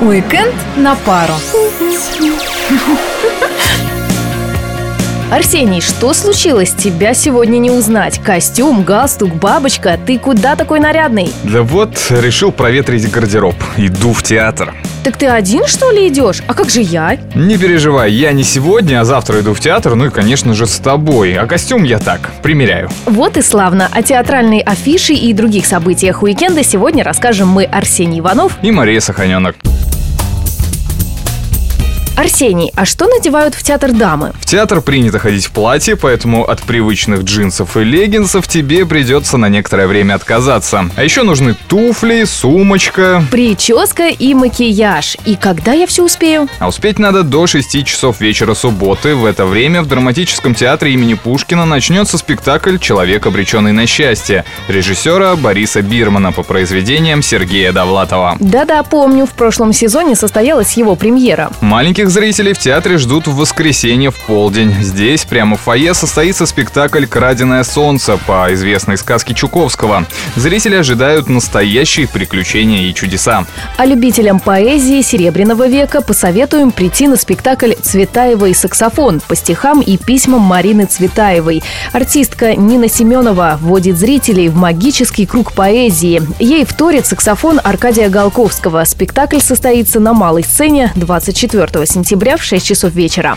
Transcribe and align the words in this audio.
Уикенд 0.00 0.54
на 0.76 0.94
пару. 0.94 1.34
Арсений, 5.30 5.82
что 5.82 6.14
случилось? 6.14 6.70
Тебя 6.72 7.12
сегодня 7.12 7.58
не 7.58 7.70
узнать. 7.70 8.18
Костюм, 8.18 8.82
галстук, 8.82 9.34
бабочка. 9.34 9.98
Ты 10.06 10.18
куда 10.18 10.56
такой 10.56 10.80
нарядный? 10.80 11.30
Да 11.44 11.62
вот, 11.62 11.98
решил 12.08 12.50
проветрить 12.50 13.10
гардероб. 13.10 13.54
Иду 13.76 14.14
в 14.14 14.22
театр. 14.22 14.74
Так 15.04 15.18
ты 15.18 15.26
один, 15.26 15.66
что 15.66 15.90
ли, 15.90 16.08
идешь? 16.08 16.42
А 16.46 16.54
как 16.54 16.70
же 16.70 16.80
я? 16.80 17.18
Не 17.34 17.58
переживай, 17.58 18.10
я 18.10 18.32
не 18.32 18.42
сегодня, 18.42 19.02
а 19.02 19.04
завтра 19.04 19.40
иду 19.40 19.52
в 19.52 19.60
театр, 19.60 19.96
ну 19.96 20.06
и, 20.06 20.10
конечно 20.10 20.54
же, 20.54 20.66
с 20.66 20.78
тобой. 20.78 21.34
А 21.34 21.46
костюм 21.46 21.84
я 21.84 21.98
так, 21.98 22.30
примеряю. 22.42 22.88
Вот 23.04 23.36
и 23.36 23.42
славно. 23.42 23.86
О 23.92 24.02
театральной 24.02 24.60
афише 24.60 25.12
и 25.12 25.34
других 25.34 25.66
событиях 25.66 26.22
уикенда 26.22 26.64
сегодня 26.64 27.04
расскажем 27.04 27.48
мы 27.48 27.64
Арсений 27.64 28.20
Иванов 28.20 28.56
и 28.62 28.70
Мария 28.70 29.00
Саханенок. 29.00 29.56
Арсений, 32.18 32.72
а 32.74 32.84
что 32.84 33.06
надевают 33.06 33.54
в 33.54 33.62
театр 33.62 33.92
дамы? 33.92 34.32
В 34.40 34.44
театр 34.44 34.80
принято 34.80 35.20
ходить 35.20 35.46
в 35.46 35.52
платье, 35.52 35.94
поэтому 35.94 36.42
от 36.42 36.60
привычных 36.64 37.22
джинсов 37.22 37.76
и 37.76 37.84
леггинсов 37.84 38.48
тебе 38.48 38.84
придется 38.86 39.36
на 39.36 39.48
некоторое 39.48 39.86
время 39.86 40.14
отказаться. 40.14 40.90
А 40.96 41.04
еще 41.04 41.22
нужны 41.22 41.54
туфли, 41.68 42.24
сумочка. 42.24 43.22
Прическа 43.30 44.08
и 44.08 44.34
макияж. 44.34 45.16
И 45.26 45.36
когда 45.36 45.74
я 45.74 45.86
все 45.86 46.04
успею? 46.04 46.48
А 46.58 46.66
успеть 46.66 46.98
надо 46.98 47.22
до 47.22 47.46
6 47.46 47.86
часов 47.86 48.20
вечера 48.20 48.54
субботы. 48.54 49.14
В 49.14 49.24
это 49.24 49.46
время 49.46 49.82
в 49.82 49.86
драматическом 49.86 50.56
театре 50.56 50.94
имени 50.94 51.14
Пушкина 51.14 51.66
начнется 51.66 52.18
спектакль 52.18 52.78
«Человек, 52.78 53.26
обреченный 53.26 53.70
на 53.70 53.86
счастье» 53.86 54.44
режиссера 54.66 55.36
Бориса 55.36 55.82
Бирмана 55.82 56.32
по 56.32 56.42
произведениям 56.42 57.22
Сергея 57.22 57.70
Довлатова. 57.70 58.38
Да-да, 58.40 58.82
помню, 58.82 59.24
в 59.24 59.34
прошлом 59.34 59.72
сезоне 59.72 60.16
состоялась 60.16 60.76
его 60.76 60.96
премьера. 60.96 61.52
Маленьких 61.60 62.07
Многих 62.08 62.22
зрителей 62.22 62.54
в 62.54 62.58
театре 62.58 62.96
ждут 62.96 63.26
в 63.26 63.36
воскресенье 63.36 64.10
в 64.10 64.16
полдень. 64.16 64.74
Здесь, 64.80 65.26
прямо 65.26 65.58
в 65.58 65.60
фойе, 65.60 65.92
состоится 65.92 66.46
спектакль 66.46 67.04
«Краденое 67.04 67.62
солнце» 67.64 68.16
по 68.16 68.50
известной 68.54 68.96
сказке 68.96 69.34
Чуковского. 69.34 70.06
Зрители 70.34 70.76
ожидают 70.76 71.28
настоящие 71.28 72.08
приключения 72.08 72.88
и 72.88 72.94
чудеса. 72.94 73.44
А 73.76 73.84
любителям 73.84 74.40
поэзии 74.40 75.02
Серебряного 75.02 75.68
века 75.68 76.00
посоветуем 76.00 76.70
прийти 76.70 77.08
на 77.08 77.16
спектакль 77.16 77.74
«Цветаева 77.74 78.46
и 78.46 78.54
саксофон» 78.54 79.20
по 79.20 79.36
стихам 79.36 79.82
и 79.82 79.98
письмам 79.98 80.40
Марины 80.40 80.86
Цветаевой. 80.86 81.62
Артистка 81.92 82.56
Нина 82.56 82.88
Семенова 82.88 83.58
вводит 83.60 83.98
зрителей 83.98 84.48
в 84.48 84.56
магический 84.56 85.26
круг 85.26 85.52
поэзии. 85.52 86.22
Ей 86.38 86.64
вторит 86.64 87.04
саксофон 87.04 87.60
Аркадия 87.62 88.08
Голковского. 88.08 88.82
Спектакль 88.84 89.40
состоится 89.40 90.00
на 90.00 90.14
малой 90.14 90.42
сцене 90.42 90.90
24 90.96 91.68
сентября 91.84 91.97
сентября 91.98 92.36
в 92.36 92.44
6 92.44 92.64
часов 92.64 92.92
вечера. 92.92 93.36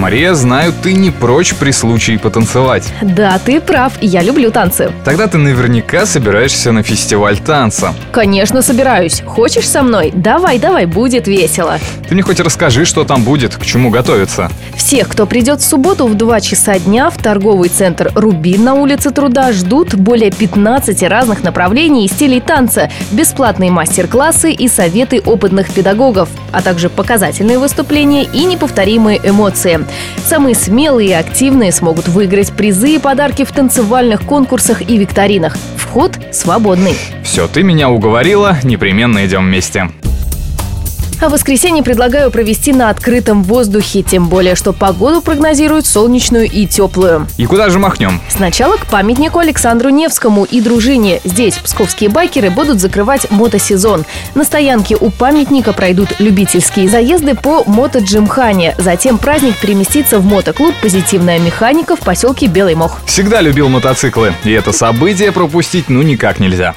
Мария, 0.00 0.32
знаю, 0.32 0.72
ты 0.82 0.94
не 0.94 1.10
прочь 1.10 1.54
при 1.54 1.72
случае 1.72 2.18
потанцевать. 2.18 2.90
Да, 3.02 3.38
ты 3.38 3.60
прав, 3.60 3.92
я 4.00 4.22
люблю 4.22 4.50
танцы. 4.50 4.92
Тогда 5.04 5.26
ты 5.26 5.36
наверняка 5.36 6.06
собираешься 6.06 6.72
на 6.72 6.82
фестиваль 6.82 7.36
танца. 7.36 7.92
Конечно, 8.10 8.62
собираюсь. 8.62 9.22
Хочешь 9.26 9.68
со 9.68 9.82
мной? 9.82 10.10
Давай, 10.14 10.58
давай, 10.58 10.86
будет 10.86 11.28
весело. 11.28 11.78
Ты 12.08 12.14
мне 12.14 12.22
хоть 12.22 12.40
расскажи, 12.40 12.86
что 12.86 13.04
там 13.04 13.24
будет, 13.24 13.56
к 13.56 13.66
чему 13.66 13.90
готовиться. 13.90 14.50
Всех, 14.74 15.06
кто 15.06 15.26
придет 15.26 15.60
в 15.60 15.68
субботу 15.68 16.06
в 16.06 16.14
2 16.14 16.40
часа 16.40 16.78
дня 16.78 17.10
в 17.10 17.18
торговый 17.18 17.68
центр 17.68 18.10
«Рубин» 18.14 18.64
на 18.64 18.72
улице 18.72 19.10
Труда, 19.10 19.52
ждут 19.52 19.94
более 19.96 20.30
15 20.30 21.02
разных 21.02 21.44
направлений 21.44 22.06
и 22.06 22.08
стилей 22.08 22.40
танца, 22.40 22.90
бесплатные 23.10 23.70
мастер-классы 23.70 24.50
и 24.50 24.66
советы 24.66 25.20
опытных 25.20 25.70
педагогов, 25.70 26.30
а 26.52 26.62
также 26.62 26.88
показательные 26.88 27.58
выступления 27.58 28.24
и 28.24 28.44
неповторимые 28.46 29.20
эмоции. 29.22 29.89
Самые 30.24 30.54
смелые 30.54 31.10
и 31.10 31.12
активные 31.12 31.72
смогут 31.72 32.08
выиграть 32.08 32.52
призы 32.52 32.94
и 32.94 32.98
подарки 32.98 33.44
в 33.44 33.52
танцевальных 33.52 34.22
конкурсах 34.22 34.82
и 34.82 34.96
викторинах. 34.96 35.56
Вход 35.76 36.12
свободный. 36.32 36.94
Все, 37.24 37.48
ты 37.48 37.62
меня 37.62 37.90
уговорила, 37.90 38.56
непременно 38.62 39.24
идем 39.26 39.46
вместе. 39.46 39.90
А 41.22 41.28
воскресенье 41.28 41.82
предлагаю 41.82 42.30
провести 42.30 42.72
на 42.72 42.88
открытом 42.88 43.42
воздухе, 43.42 44.02
тем 44.02 44.28
более, 44.28 44.54
что 44.54 44.72
погоду 44.72 45.20
прогнозируют 45.20 45.84
солнечную 45.84 46.46
и 46.50 46.66
теплую. 46.66 47.26
И 47.36 47.44
куда 47.44 47.68
же 47.68 47.78
махнем? 47.78 48.22
Сначала 48.30 48.78
к 48.78 48.86
памятнику 48.86 49.38
Александру 49.38 49.90
Невскому 49.90 50.44
и 50.44 50.62
дружине. 50.62 51.20
Здесь 51.24 51.58
псковские 51.58 52.08
байкеры 52.08 52.48
будут 52.48 52.80
закрывать 52.80 53.30
мотосезон. 53.30 54.06
На 54.34 54.44
стоянке 54.44 54.96
у 54.96 55.10
памятника 55.10 55.74
пройдут 55.74 56.08
любительские 56.20 56.88
заезды 56.88 57.34
по 57.34 57.64
мотоджимхане. 57.66 58.74
Затем 58.78 59.18
праздник 59.18 59.58
переместится 59.58 60.20
в 60.20 60.24
мотоклуб 60.24 60.74
«Позитивная 60.80 61.38
механика» 61.38 61.96
в 61.96 62.00
поселке 62.00 62.46
Белый 62.46 62.76
Мох. 62.76 62.98
Всегда 63.04 63.42
любил 63.42 63.68
мотоциклы, 63.68 64.32
и 64.44 64.52
это 64.52 64.72
событие 64.72 65.32
пропустить 65.32 65.90
ну 65.90 66.00
никак 66.00 66.40
нельзя. 66.40 66.74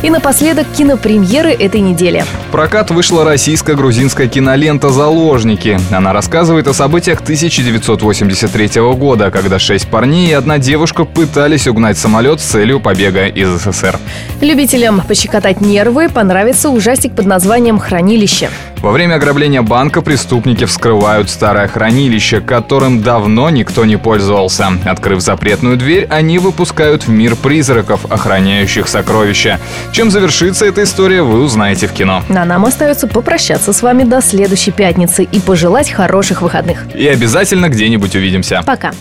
И 0.00 0.10
напоследок 0.10 0.66
кинопремьеры 0.76 1.50
этой 1.50 1.80
недели. 1.80 2.24
В 2.48 2.52
прокат 2.52 2.92
вышла 2.92 3.24
российско-грузинская 3.24 4.28
кинолента 4.28 4.90
«Заложники». 4.90 5.78
Она 5.90 6.12
рассказывает 6.12 6.68
о 6.68 6.72
событиях 6.72 7.20
1983 7.20 8.80
года, 8.94 9.32
когда 9.32 9.58
шесть 9.58 9.88
парней 9.88 10.30
и 10.30 10.32
одна 10.32 10.58
девушка 10.58 11.04
пытались 11.04 11.66
угнать 11.66 11.98
самолет 11.98 12.38
с 12.38 12.44
целью 12.44 12.78
побега 12.78 13.26
из 13.26 13.48
СССР. 13.48 13.98
Любителям 14.40 15.00
пощекотать 15.00 15.60
нервы 15.60 16.08
понравится 16.08 16.70
ужастик 16.70 17.16
под 17.16 17.26
названием 17.26 17.80
«Хранилище». 17.80 18.50
Во 18.80 18.92
время 18.92 19.16
ограбления 19.16 19.62
банка 19.62 20.02
преступники 20.02 20.64
вскрывают 20.64 21.28
старое 21.30 21.66
хранилище, 21.66 22.40
которым 22.40 23.02
давно 23.02 23.50
никто 23.50 23.84
не 23.84 23.96
пользовался. 23.96 24.68
Открыв 24.84 25.20
запретную 25.20 25.76
дверь, 25.76 26.06
они 26.10 26.38
выпускают 26.38 27.06
в 27.06 27.08
мир 27.08 27.34
призраков, 27.34 28.04
охраняющих 28.10 28.88
сокровища. 28.88 29.58
Чем 29.92 30.10
завершится 30.10 30.64
эта 30.64 30.84
история, 30.84 31.22
вы 31.22 31.42
узнаете 31.42 31.88
в 31.88 31.92
кино. 31.92 32.22
А 32.28 32.44
нам 32.44 32.64
остается 32.64 33.08
попрощаться 33.08 33.72
с 33.72 33.82
вами 33.82 34.04
до 34.04 34.20
следующей 34.20 34.70
пятницы 34.70 35.24
и 35.24 35.40
пожелать 35.40 35.90
хороших 35.90 36.42
выходных. 36.42 36.86
И 36.94 37.06
обязательно 37.06 37.68
где-нибудь 37.68 38.14
увидимся. 38.14 38.62
Пока. 38.64 38.92